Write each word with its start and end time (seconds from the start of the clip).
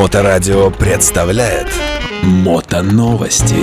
Моторадио 0.00 0.70
представляет 0.70 1.68
Мотоновости. 2.22 3.56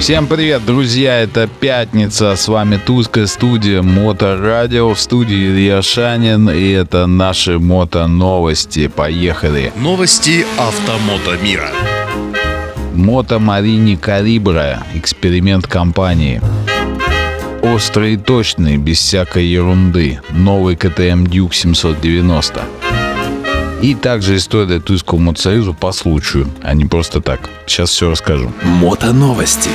Всем 0.00 0.26
привет, 0.26 0.64
друзья! 0.64 1.20
Это 1.20 1.46
пятница. 1.46 2.34
С 2.34 2.48
вами 2.48 2.78
Тузская 2.78 3.26
студия 3.26 3.82
Моторадио. 3.82 4.94
В 4.94 4.98
студии 4.98 5.50
Илья 5.50 5.82
Шанин. 5.82 6.48
И 6.48 6.70
это 6.70 7.04
наши 7.06 7.58
мото-новости. 7.58 8.88
Поехали! 8.88 9.70
Новости 9.76 10.46
автомото 10.56 11.36
мира. 11.42 11.68
Мото 12.94 13.38
Марини 13.38 13.96
Калибра. 13.96 14.82
Эксперимент 14.94 15.66
компании. 15.66 16.40
Острый 17.60 18.14
и 18.14 18.16
точный, 18.16 18.78
без 18.78 18.98
всякой 18.98 19.44
ерунды. 19.44 20.20
Новый 20.30 20.74
КТМ 20.74 21.26
Дюк 21.26 21.52
790. 21.52 22.62
И 23.84 23.94
также 23.94 24.36
история 24.36 24.80
Тульского 24.80 25.18
мотосоюза 25.18 25.74
по 25.74 25.92
случаю, 25.92 26.48
а 26.62 26.72
не 26.72 26.86
просто 26.86 27.20
так. 27.20 27.50
Сейчас 27.66 27.90
все 27.90 28.10
расскажу. 28.10 28.50
Мотоновости. 28.62 29.68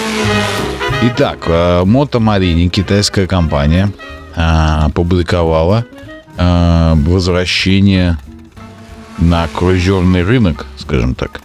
Итак, 1.04 1.44
э, 1.46 1.84
Мото 1.86 2.20
Марини, 2.20 2.70
китайская 2.70 3.28
компания, 3.28 3.92
э, 4.36 4.86
опубликовала 4.86 5.86
э, 6.38 6.94
возвращение 6.96 8.18
на 9.20 9.48
крузерный 9.48 10.24
рынок, 10.24 10.66
скажем 10.80 11.14
так. 11.14 11.42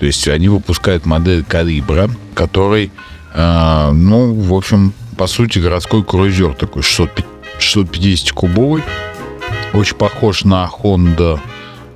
То 0.00 0.06
есть 0.06 0.26
они 0.26 0.48
выпускают 0.48 1.06
модель 1.06 1.44
Калибра, 1.44 2.10
который, 2.34 2.90
ну, 3.36 4.34
в 4.34 4.52
общем, 4.52 4.92
по 5.16 5.28
сути, 5.28 5.60
городской 5.60 6.02
крузер 6.02 6.54
такой 6.54 6.82
650-кубовый. 6.82 8.82
Очень 9.74 9.94
похож 9.94 10.42
на 10.42 10.68
Honda 10.68 11.38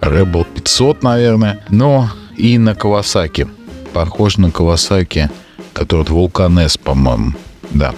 Rebel 0.04 0.46
500, 0.54 1.02
наверное. 1.02 1.60
Но 1.68 2.10
и 2.36 2.58
на 2.58 2.70
Kawasaki. 2.70 3.48
Похож 3.92 4.36
на 4.36 4.46
Kawasaki, 4.46 5.30
который 5.72 6.04
Vulcan 6.04 6.64
S, 6.64 6.76
по-моему. 6.76 7.32
Да. 7.70 7.94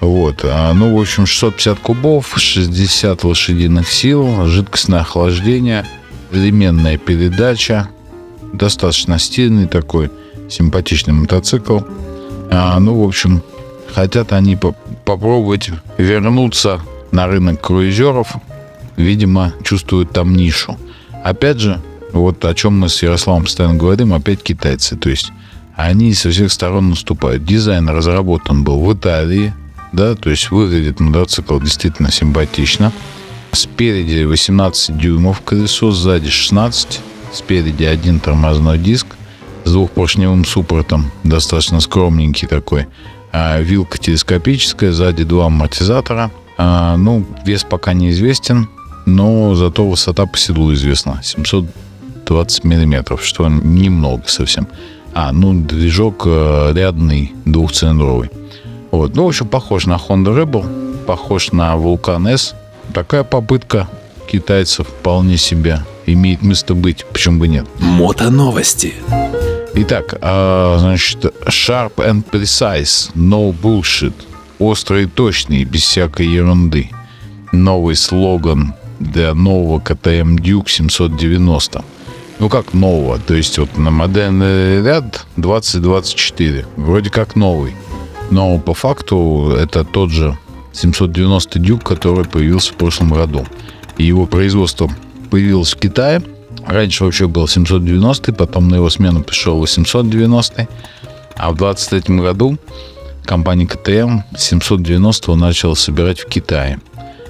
Вот. 0.00 0.40
А, 0.44 0.72
ну, 0.72 0.96
в 0.96 1.00
общем, 1.00 1.26
650 1.26 1.78
кубов, 1.78 2.32
60 2.36 3.24
лошадиных 3.24 3.90
сил, 3.90 4.46
жидкостное 4.46 5.00
охлаждение, 5.00 5.86
современная 6.30 6.98
передача. 6.98 7.88
Достаточно 8.52 9.18
стильный 9.18 9.66
такой, 9.66 10.10
симпатичный 10.50 11.14
мотоцикл. 11.14 11.80
А, 12.50 12.78
ну, 12.80 13.02
в 13.02 13.06
общем, 13.06 13.42
хотят 13.94 14.32
они 14.32 14.56
по 14.56 14.74
попробовать 15.04 15.70
вернуться 15.98 16.80
на 17.10 17.26
рынок 17.26 17.60
круизеров. 17.60 18.36
Видимо, 18.96 19.52
чувствуют 19.64 20.12
там 20.12 20.34
нишу. 20.34 20.76
Опять 21.22 21.60
же, 21.60 21.80
вот 22.12 22.44
о 22.44 22.54
чем 22.54 22.80
мы 22.80 22.88
с 22.88 23.02
Ярославом 23.02 23.44
постоянно 23.44 23.74
говорим, 23.74 24.12
опять 24.12 24.42
китайцы. 24.42 24.96
То 24.96 25.08
есть 25.08 25.32
они 25.76 26.12
со 26.14 26.30
всех 26.30 26.52
сторон 26.52 26.90
наступают. 26.90 27.44
Дизайн 27.44 27.88
разработан 27.88 28.64
был 28.64 28.80
в 28.80 28.92
Италии, 28.92 29.54
да, 29.92 30.14
то 30.14 30.30
есть 30.30 30.50
выглядит 30.50 31.00
мотоцикл 31.00 31.58
действительно 31.58 32.10
симпатично. 32.10 32.92
Спереди 33.52 34.24
18 34.24 34.96
дюймов 34.96 35.42
колесо, 35.42 35.90
сзади 35.90 36.30
16. 36.30 37.00
Спереди 37.32 37.84
один 37.84 38.20
тормозной 38.20 38.78
диск 38.78 39.06
с 39.64 39.72
двухпоршневым 39.72 40.44
суппортом, 40.44 41.10
достаточно 41.24 41.80
скромненький 41.80 42.48
такой. 42.48 42.86
А, 43.32 43.60
вилка 43.60 43.98
телескопическая, 43.98 44.92
сзади 44.92 45.24
два 45.24 45.46
амортизатора. 45.46 46.30
А, 46.58 46.96
ну, 46.96 47.24
вес 47.46 47.64
пока 47.64 47.92
неизвестен, 47.92 48.68
но 49.16 49.54
зато 49.54 49.86
высота 49.86 50.26
по 50.26 50.38
седлу 50.38 50.72
известна. 50.72 51.20
720 51.22 52.64
миллиметров, 52.64 53.24
что 53.24 53.48
немного 53.48 54.24
совсем. 54.26 54.66
А, 55.14 55.32
ну, 55.32 55.52
движок 55.52 56.22
э, 56.26 56.72
рядный, 56.74 57.32
двухцилиндровый. 57.44 58.30
Вот. 58.90 59.14
Ну, 59.14 59.24
в 59.24 59.28
общем, 59.28 59.48
похож 59.48 59.86
на 59.86 59.94
Honda 59.94 60.34
Rebel, 60.34 61.04
похож 61.06 61.52
на 61.52 61.74
Vulcan 61.74 62.32
S. 62.32 62.54
Такая 62.94 63.24
попытка 63.24 63.88
китайцев 64.30 64.86
вполне 64.88 65.36
себе 65.36 65.80
имеет 66.06 66.42
место 66.42 66.74
быть, 66.74 67.04
почему 67.12 67.40
бы 67.40 67.48
нет. 67.48 67.66
Мото-новости. 67.78 68.94
Итак, 69.74 70.14
э, 70.20 70.76
значит, 70.78 71.24
sharp 71.46 71.96
and 71.96 72.24
precise, 72.30 73.10
no 73.14 73.54
bullshit. 73.54 74.14
Острый 74.58 75.04
и 75.04 75.06
точный, 75.06 75.64
без 75.64 75.82
всякой 75.82 76.28
ерунды. 76.28 76.90
Новый 77.52 77.96
слоган 77.96 78.74
для 79.02 79.34
нового 79.34 79.80
КТМ 79.80 80.36
Duke 80.36 80.68
790. 80.68 81.84
Ну 82.38 82.48
как 82.48 82.74
нового, 82.74 83.18
то 83.18 83.34
есть 83.34 83.58
вот 83.58 83.76
на 83.76 83.90
модельный 83.90 84.82
ряд 84.82 85.26
2024, 85.36 86.66
вроде 86.76 87.10
как 87.10 87.36
новый. 87.36 87.74
Но 88.30 88.58
по 88.58 88.74
факту 88.74 89.54
это 89.56 89.84
тот 89.84 90.10
же 90.10 90.38
790 90.72 91.58
Duke, 91.58 91.82
который 91.82 92.24
появился 92.24 92.72
в 92.72 92.76
прошлом 92.76 93.12
году. 93.12 93.46
И 93.98 94.04
его 94.04 94.26
производство 94.26 94.90
появилось 95.30 95.74
в 95.74 95.78
Китае. 95.78 96.22
Раньше 96.66 97.04
вообще 97.04 97.26
был 97.26 97.46
790, 97.46 98.32
потом 98.32 98.68
на 98.68 98.76
его 98.76 98.88
смену 98.90 99.22
пришел 99.22 99.58
890. 99.58 100.68
А 101.36 101.50
в 101.50 101.56
2023 101.56 102.16
году 102.16 102.58
компания 103.24 103.66
КТМ 103.66 104.20
790 104.36 105.34
начала 105.34 105.74
собирать 105.74 106.20
в 106.20 106.28
Китае. 106.28 106.80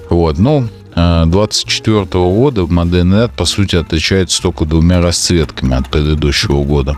Вот, 0.09 0.37
ну, 0.37 0.67
24 0.95 2.05
года 2.05 2.65
модельный 2.67 3.21
ряд, 3.21 3.31
по 3.31 3.45
сути, 3.45 3.75
отличается 3.75 4.41
только 4.41 4.65
двумя 4.65 5.01
расцветками 5.01 5.75
от 5.75 5.89
предыдущего 5.89 6.63
года. 6.63 6.97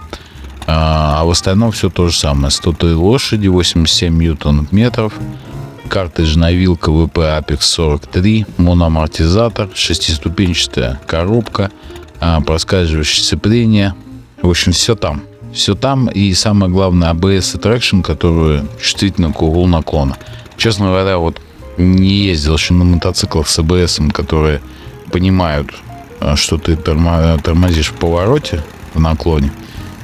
А, 0.67 1.21
а 1.21 1.25
в 1.25 1.29
остальном 1.29 1.71
все 1.71 1.89
то 1.89 2.07
же 2.07 2.15
самое. 2.15 2.51
103 2.51 2.93
лошади, 2.93 3.47
87 3.47 4.17
ньютонов 4.17 4.71
метров, 4.71 5.13
картриджная 5.87 6.53
вилка 6.53 6.91
ВП 6.91 7.17
Apex 7.17 7.61
43, 7.61 8.45
моноамортизатор, 8.57 9.69
шестиступенчатая 9.73 10.99
коробка, 11.07 11.71
а, 12.19 12.41
проскальзывающее 12.41 13.23
сцепление. 13.23 13.93
В 14.41 14.49
общем, 14.49 14.71
все 14.71 14.95
там. 14.95 15.23
Все 15.53 15.75
там. 15.75 16.07
И 16.07 16.33
самое 16.33 16.71
главное, 16.71 17.13
ABS 17.13 17.55
и 17.55 17.59
Traction, 17.59 18.01
которые 18.01 18.65
чувствительны 18.81 19.31
к 19.31 19.41
углу 19.41 19.67
наклона. 19.67 20.17
Честно 20.57 20.87
говоря, 20.87 21.17
вот 21.17 21.39
не 21.77 22.25
ездил 22.25 22.55
еще 22.55 22.73
на 22.73 22.83
мотоциклах 22.83 23.47
с 23.47 23.59
АБС, 23.59 23.99
которые 24.13 24.61
понимают, 25.11 25.73
а, 26.19 26.35
что 26.35 26.57
ты 26.57 26.75
тормозишь 26.75 27.89
в 27.89 27.93
повороте, 27.93 28.63
в 28.93 28.99
наклоне. 28.99 29.51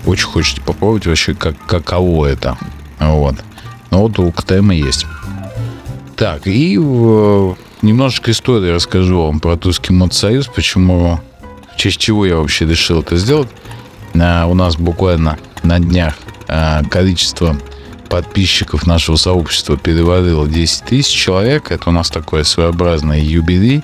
Очень 0.05 0.27
хочется 0.27 0.61
попробовать 0.61 1.05
вообще, 1.05 1.33
как, 1.33 1.55
каково 1.65 2.27
это. 2.27 2.57
Вот. 2.99 3.35
Но 3.89 4.01
вот 4.01 4.19
у 4.19 4.31
КТМ 4.31 4.71
есть. 4.71 5.05
Так, 6.15 6.45
и 6.45 6.77
в, 6.77 7.57
немножечко 7.81 8.31
истории 8.31 8.69
расскажу 8.69 9.25
вам 9.25 9.39
про 9.39 9.57
Тульский 9.57 9.93
мотосоюз, 9.93 10.47
почему, 10.47 11.19
в 11.73 11.77
честь 11.77 11.99
чего 11.99 12.25
я 12.25 12.37
вообще 12.37 12.65
решил 12.65 13.01
это 13.01 13.15
сделать. 13.15 13.49
А, 14.19 14.45
у 14.45 14.53
нас 14.53 14.75
буквально 14.75 15.37
на 15.63 15.79
днях 15.79 16.15
а, 16.47 16.83
количество 16.83 17.57
подписчиков 18.11 18.85
нашего 18.85 19.15
сообщества 19.15 19.77
перевалило 19.77 20.45
10 20.45 20.83
тысяч 20.83 21.13
человек. 21.13 21.71
Это 21.71 21.89
у 21.89 21.93
нас 21.93 22.09
такой 22.09 22.43
своеобразный 22.43 23.21
юбилей. 23.21 23.83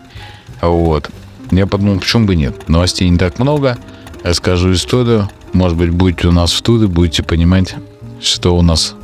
Вот. 0.61 1.09
Я 1.51 1.65
подумал, 1.65 1.99
почему 1.99 2.27
бы 2.27 2.35
нет. 2.35 2.67
Новостей 2.67 3.07
не 3.07 3.17
так 3.17 3.39
много. 3.39 3.77
Расскажу 4.23 4.73
историю. 4.73 5.29
Может 5.53 5.77
быть, 5.77 5.91
будете 5.91 6.27
у 6.27 6.33
нас 6.33 6.51
в 6.51 6.61
туре, 6.61 6.88
будете 6.88 7.23
понимать, 7.23 7.75
что 8.21 8.57
у 8.57 8.61
нас, 8.61 8.95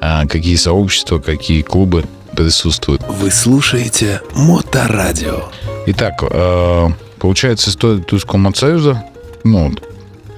а, 0.00 0.26
какие 0.26 0.56
сообщества, 0.56 1.18
какие 1.18 1.60
клубы 1.60 2.04
присутствуют. 2.34 3.02
Вы 3.20 3.30
слушаете 3.30 4.22
Моторадио. 4.34 5.50
Итак, 5.86 6.22
э, 6.22 6.88
получается 7.18 7.68
история 7.68 8.00
Тульского 8.00 8.38
мотосоюза. 8.38 9.04
Ну, 9.44 9.74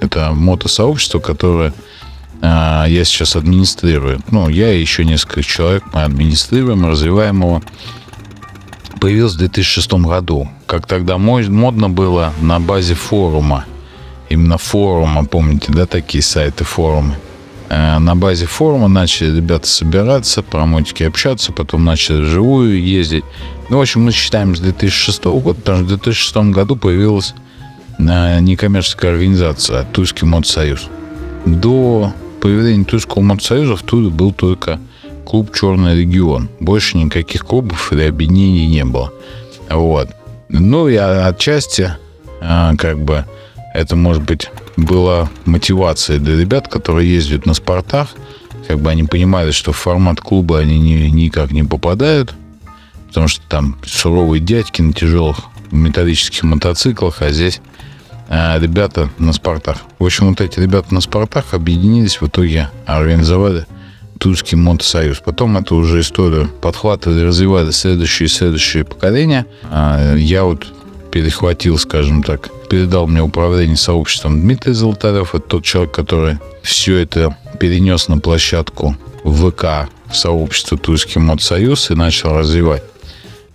это 0.01 0.33
мотосообщество, 0.33 1.21
которое 1.21 1.73
я 2.47 3.05
сейчас 3.05 3.37
администрирую. 3.37 4.21
Ну, 4.31 4.49
я 4.49 4.73
и 4.73 4.81
еще 4.81 5.05
несколько 5.05 5.43
человек 5.43 5.85
мы 5.93 6.03
администрируем, 6.03 6.87
развиваем 6.87 7.41
его. 7.41 7.63
Появился 9.01 9.37
в 9.37 9.39
2006 9.39 9.93
году. 9.95 10.49
Как 10.67 10.87
тогда 10.87 11.19
модно 11.19 11.89
было 11.89 12.33
на 12.41 12.61
базе 12.61 12.95
форума. 12.95 13.65
Именно 14.29 14.59
форума, 14.59 15.25
помните, 15.25 15.73
да, 15.73 15.87
такие 15.87 16.23
сайты, 16.23 16.65
форумы. 16.65 17.17
А, 17.69 17.99
на 17.99 18.15
базе 18.15 18.47
форума 18.47 18.89
начали 18.89 19.37
ребята 19.37 19.67
собираться, 19.67 20.43
про 20.43 20.67
мотики 20.67 21.03
общаться, 21.03 21.53
потом 21.53 21.85
начали 21.85 22.23
вживую 22.23 22.83
ездить. 22.83 23.25
Ну, 23.69 23.79
в 23.79 23.81
общем, 23.81 24.03
мы 24.05 24.13
считаем 24.13 24.55
с 24.55 24.61
2006 24.61 25.25
года, 25.25 25.55
потому 25.61 25.79
что 25.79 25.85
в 25.85 25.89
2006 25.89 26.37
году 26.53 26.77
появилась 26.77 27.35
а, 27.99 28.39
некоммерческая 28.41 29.13
организация 29.13 29.85
Тульский 29.85 30.27
мотосоюз. 30.27 30.89
До 31.47 32.13
появления 32.45 32.85
Тульского 32.85 33.23
мотосоюза 33.23 33.75
в 33.75 33.83
Туле 33.83 34.11
был 34.11 34.31
только 34.31 34.79
клуб 35.25 35.51
«Черный 35.59 35.99
регион». 35.99 36.51
Больше 36.61 36.99
никаких 36.99 37.47
клубов 37.47 37.91
или 37.91 38.03
объединений 38.03 38.67
не 38.67 38.85
было. 38.85 39.15
Вот. 39.71 40.11
Ну 40.51 40.87
и 40.89 40.95
отчасти 40.95 41.95
а, 42.43 42.77
как 42.77 42.99
бы 43.03 43.25
это, 43.73 43.97
может 43.97 44.25
быть, 44.25 44.51
была 44.77 45.31
мотивация 45.47 46.19
для 46.19 46.37
ребят, 46.37 46.69
которые 46.69 47.11
ездят 47.11 47.47
на 47.47 47.55
спортах. 47.55 48.11
Как 48.69 48.79
бы 48.79 48.91
они 48.91 49.05
понимали, 49.05 49.51
что 49.51 49.73
в 49.73 49.79
формат 49.79 50.21
клуба 50.21 50.59
они 50.59 50.79
ни, 50.79 51.09
никак 51.09 51.51
не 51.51 51.63
попадают, 51.63 52.35
потому 53.09 53.27
что 53.27 53.41
там 53.49 53.79
суровые 53.87 54.41
дядьки 54.41 54.83
на 54.83 54.93
тяжелых 54.93 55.39
металлических 55.71 56.43
мотоциклах, 56.43 57.23
а 57.23 57.31
здесь 57.31 57.63
ребята 58.29 59.11
на 59.19 59.33
спортах. 59.33 59.79
В 59.99 60.05
общем, 60.05 60.31
вот 60.31 60.41
эти 60.41 60.59
ребята 60.61 60.93
на 60.95 61.01
спортах 61.01 61.55
объединились 61.55 62.21
в 62.21 62.27
итоге, 62.27 62.71
организовали 62.87 63.67
Тульский 64.19 64.57
мотосоюз. 64.57 65.21
Потом 65.21 65.57
эту 65.57 65.77
уже 65.77 66.01
историю 66.01 66.49
подхватывали, 66.61 67.25
развивали 67.25 67.71
следующие 67.71 68.27
и 68.27 68.31
следующие 68.31 68.85
поколения. 68.85 69.47
А, 69.65 70.15
я 70.15 70.45
вот 70.45 70.67
перехватил, 71.11 71.79
скажем 71.79 72.23
так, 72.23 72.49
передал 72.69 73.07
мне 73.07 73.23
управление 73.23 73.77
сообществом 73.77 74.41
Дмитрий 74.41 74.73
Золотарев. 74.73 75.35
Это 75.35 75.47
тот 75.47 75.65
человек, 75.65 75.93
который 75.93 76.39
все 76.63 76.97
это 76.97 77.37
перенес 77.61 78.09
на 78.09 78.19
площадку 78.19 78.97
ВК 79.25 79.91
в 80.11 80.17
сообщество 80.17 80.79
Тульский 80.79 81.21
мотосоюз 81.21 81.91
и 81.91 81.95
начал 81.95 82.37
развивать. 82.37 82.83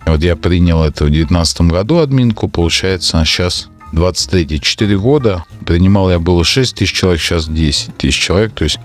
Вот 0.06 0.22
я 0.22 0.36
принял 0.36 0.82
это 0.82 1.04
в 1.04 1.10
2019 1.10 1.62
году 1.62 1.98
админку, 1.98 2.48
получается, 2.48 3.22
сейчас 3.24 3.68
23 3.92 4.60
4 4.60 4.98
года. 4.98 5.44
Принимал 5.66 6.10
я 6.10 6.18
было 6.18 6.44
6 6.44 6.74
тысяч 6.74 6.92
человек, 6.92 7.20
сейчас 7.20 7.48
10 7.48 7.96
тысяч 7.96 8.18
человек. 8.18 8.52
То 8.52 8.64
есть, 8.64 8.78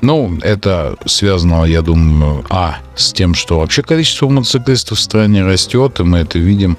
ну, 0.00 0.38
это 0.42 0.96
связано, 1.06 1.64
я 1.64 1.82
думаю, 1.82 2.44
а, 2.50 2.78
с 2.96 3.12
тем, 3.12 3.34
что 3.34 3.58
вообще 3.58 3.82
количество 3.82 4.28
мотоциклистов 4.28 4.98
в 4.98 5.02
стране 5.02 5.44
растет, 5.44 6.00
и 6.00 6.02
мы 6.02 6.18
это 6.18 6.38
видим. 6.38 6.76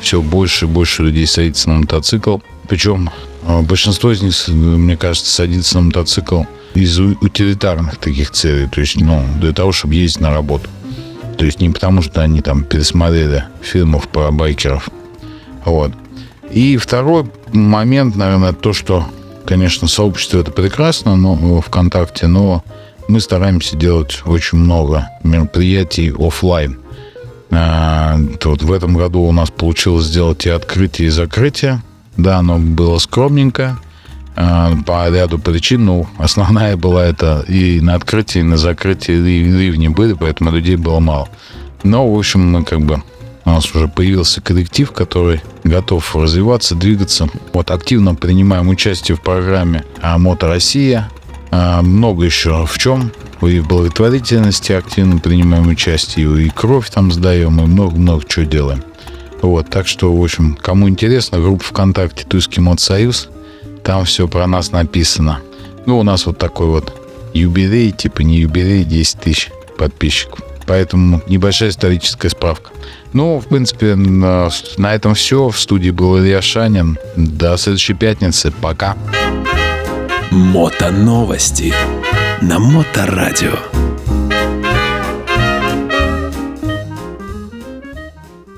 Все 0.00 0.22
больше 0.22 0.64
и 0.64 0.68
больше 0.68 1.02
людей 1.02 1.26
садится 1.26 1.68
на 1.68 1.80
мотоцикл. 1.80 2.38
Причем 2.68 3.10
а, 3.44 3.62
большинство 3.62 4.12
из 4.12 4.22
них, 4.22 4.48
мне 4.48 4.96
кажется, 4.96 5.30
садится 5.30 5.76
на 5.76 5.82
мотоцикл 5.82 6.44
из 6.74 6.98
утилитарных 6.98 7.96
таких 7.98 8.30
целей. 8.30 8.68
То 8.68 8.80
есть, 8.80 8.96
ну, 9.00 9.24
для 9.40 9.52
того, 9.52 9.72
чтобы 9.72 9.94
ездить 9.94 10.20
на 10.20 10.30
работу. 10.30 10.68
То 11.40 11.46
есть 11.46 11.60
не 11.60 11.70
потому, 11.70 12.02
что 12.02 12.20
они 12.20 12.42
там 12.42 12.64
пересмотрели 12.64 13.44
фильмов 13.62 14.08
про 14.08 14.30
байкеров. 14.30 14.90
Вот. 15.64 15.92
И 16.50 16.76
второй 16.76 17.30
момент, 17.52 18.16
наверное, 18.16 18.52
то, 18.52 18.72
что, 18.72 19.06
конечно, 19.46 19.88
сообщество 19.88 20.38
это 20.38 20.50
прекрасно, 20.50 21.16
но 21.16 21.60
ВКонтакте, 21.60 22.26
но 22.26 22.64
мы 23.08 23.20
стараемся 23.20 23.76
делать 23.76 24.22
очень 24.26 24.58
много 24.58 25.08
мероприятий 25.22 26.12
офлайн. 26.16 26.78
А, 27.50 28.16
вот 28.44 28.62
в 28.62 28.72
этом 28.72 28.96
году 28.96 29.22
у 29.22 29.32
нас 29.32 29.50
получилось 29.50 30.06
сделать 30.06 30.46
и 30.46 30.50
открытие, 30.50 31.08
и 31.08 31.10
закрытие. 31.10 31.82
Да, 32.16 32.38
оно 32.38 32.58
было 32.58 32.98
скромненько 32.98 33.78
а, 34.36 34.72
по 34.86 35.08
ряду 35.08 35.38
причин. 35.38 35.84
Ну, 35.84 36.06
основная 36.18 36.76
была 36.76 37.04
это 37.04 37.44
и 37.48 37.80
на 37.80 37.94
открытии, 37.94 38.40
и 38.40 38.44
на 38.44 38.56
закрытии 38.56 39.12
ливни 39.12 39.88
были, 39.88 40.12
поэтому 40.12 40.50
людей 40.50 40.76
было 40.76 41.00
мало. 41.00 41.28
Но, 41.82 42.12
в 42.12 42.18
общем, 42.18 42.52
мы 42.52 42.64
как 42.64 42.80
бы 42.82 43.02
у 43.44 43.50
нас 43.50 43.74
уже 43.74 43.88
появился 43.88 44.40
коллектив, 44.40 44.90
который 44.92 45.40
готов 45.64 46.14
развиваться, 46.14 46.74
двигаться. 46.74 47.28
Вот 47.52 47.70
активно 47.70 48.14
принимаем 48.14 48.68
участие 48.68 49.16
в 49.16 49.22
программе 49.22 49.84
«Мото 50.02 50.48
Россия». 50.48 51.10
А, 51.50 51.82
много 51.82 52.24
еще 52.24 52.66
в 52.66 52.78
чем. 52.78 53.12
И 53.42 53.58
в 53.58 53.68
благотворительности 53.68 54.72
активно 54.72 55.18
принимаем 55.18 55.68
участие, 55.68 56.44
и 56.44 56.50
кровь 56.50 56.90
там 56.90 57.10
сдаем, 57.10 57.58
и 57.60 57.66
много-много 57.66 58.22
чего 58.28 58.44
делаем. 58.44 58.84
Вот, 59.40 59.70
так 59.70 59.86
что, 59.86 60.14
в 60.14 60.22
общем, 60.22 60.58
кому 60.60 60.88
интересно, 60.88 61.38
группа 61.38 61.64
ВКонтакте 61.64 62.24
«Тульский 62.24 62.60
Модсоюз», 62.60 63.30
там 63.82 64.04
все 64.04 64.28
про 64.28 64.46
нас 64.46 64.72
написано. 64.72 65.40
Ну, 65.86 65.98
у 65.98 66.02
нас 66.02 66.26
вот 66.26 66.36
такой 66.36 66.66
вот 66.66 66.94
юбилей, 67.32 67.90
типа 67.92 68.20
не 68.20 68.40
юбилей, 68.40 68.84
10 68.84 69.20
тысяч 69.20 69.50
подписчиков. 69.78 70.40
Поэтому 70.66 71.22
небольшая 71.26 71.70
историческая 71.70 72.28
справка. 72.28 72.70
Ну, 73.12 73.40
в 73.40 73.46
принципе, 73.48 73.94
на, 73.94 74.48
на 74.76 74.94
этом 74.94 75.14
все. 75.14 75.48
В 75.48 75.58
студии 75.58 75.90
был 75.90 76.18
Илья 76.18 76.40
Шанин. 76.42 76.98
До 77.16 77.56
следующей 77.56 77.94
пятницы. 77.94 78.50
Пока. 78.50 78.96
Мото 80.30 80.90
новости 80.90 81.74
на 82.40 82.58
Моторадио. 82.58 83.79